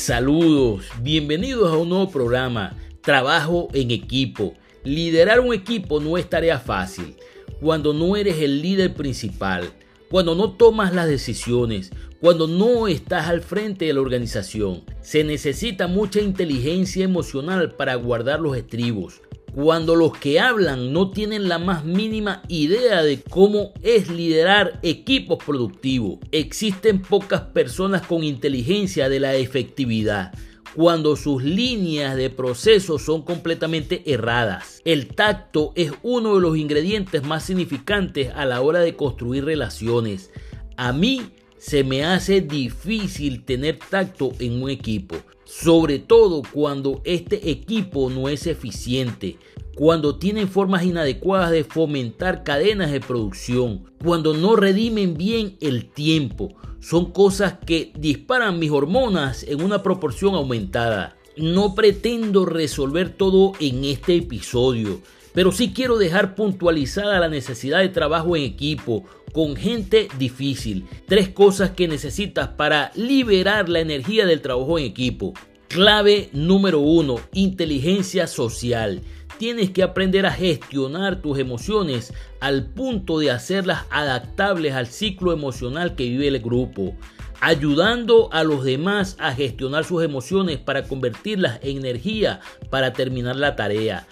[0.00, 4.54] Saludos, bienvenidos a un nuevo programa, Trabajo en equipo.
[4.82, 7.16] Liderar un equipo no es tarea fácil.
[7.60, 9.70] Cuando no eres el líder principal,
[10.10, 15.86] cuando no tomas las decisiones, cuando no estás al frente de la organización, se necesita
[15.86, 19.20] mucha inteligencia emocional para guardar los estribos,
[19.54, 25.42] cuando los que hablan no tienen la más mínima idea de cómo es liderar equipos
[25.44, 26.18] productivos.
[26.32, 30.32] Existen pocas personas con inteligencia de la efectividad
[30.74, 34.80] cuando sus líneas de proceso son completamente erradas.
[34.84, 40.30] El tacto es uno de los ingredientes más significantes a la hora de construir relaciones.
[40.76, 45.16] A mí se me hace difícil tener tacto en un equipo
[45.50, 49.36] sobre todo cuando este equipo no es eficiente,
[49.74, 56.54] cuando tienen formas inadecuadas de fomentar cadenas de producción, cuando no redimen bien el tiempo.
[56.78, 61.16] Son cosas que disparan mis hormonas en una proporción aumentada.
[61.36, 65.00] No pretendo resolver todo en este episodio,
[65.32, 70.86] pero sí quiero dejar puntualizada la necesidad de trabajo en equipo, con gente difícil.
[71.06, 75.34] Tres cosas que necesitas para liberar la energía del trabajo en equipo.
[75.68, 79.02] Clave número uno, inteligencia social.
[79.38, 85.94] Tienes que aprender a gestionar tus emociones al punto de hacerlas adaptables al ciclo emocional
[85.94, 86.94] que vive el grupo,
[87.40, 93.56] ayudando a los demás a gestionar sus emociones para convertirlas en energía para terminar la
[93.56, 94.06] tarea.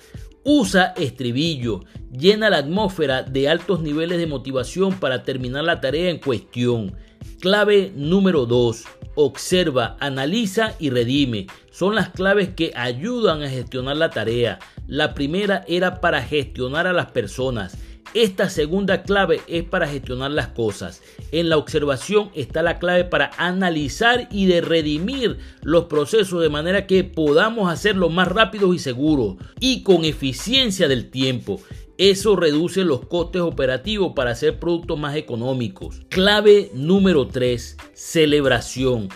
[0.50, 6.16] Usa estribillo, llena la atmósfera de altos niveles de motivación para terminar la tarea en
[6.16, 6.96] cuestión.
[7.38, 8.82] Clave número 2.
[9.14, 11.48] Observa, analiza y redime.
[11.70, 14.58] Son las claves que ayudan a gestionar la tarea.
[14.86, 17.76] La primera era para gestionar a las personas.
[18.18, 21.02] Esta segunda clave es para gestionar las cosas.
[21.30, 26.88] En la observación está la clave para analizar y de redimir los procesos de manera
[26.88, 31.60] que podamos hacerlo más rápido y seguro y con eficiencia del tiempo.
[31.96, 36.00] Eso reduce los costes operativos para hacer productos más económicos.
[36.08, 37.76] Clave número 3.
[37.92, 39.10] Celebración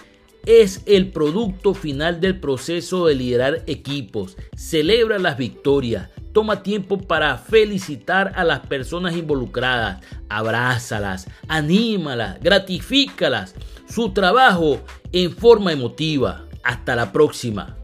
[0.46, 4.36] es el producto final del proceso de liderar equipos.
[4.56, 6.08] Celebra las victorias.
[6.32, 10.02] Toma tiempo para felicitar a las personas involucradas.
[10.28, 13.54] Abrázalas, anímalas, gratifícalas.
[13.88, 14.80] Su trabajo
[15.12, 16.46] en forma emotiva.
[16.62, 17.76] Hasta la próxima.